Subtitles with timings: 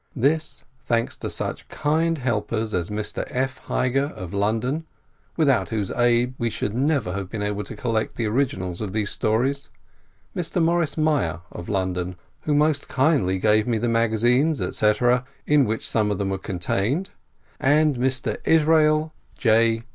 [0.15, 3.23] This, thanks to such kind helpers as Mr.
[3.29, 3.61] F.
[3.67, 4.87] Hieger, of London,
[5.37, 9.11] without whose aid we should never 'have been able to collect the originals of these
[9.11, 9.69] stories,
[10.35, 10.59] Mr.
[10.59, 16.09] Morris Meyer, of London, who most kindly gave me the magazines, etc., in which some
[16.09, 17.11] of them were contained,
[17.59, 18.37] and Mr.
[18.43, 19.83] Israel J.